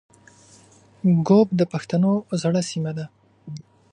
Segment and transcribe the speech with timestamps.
[1.27, 3.05] ږوب د پښتنو زړه سیمه ده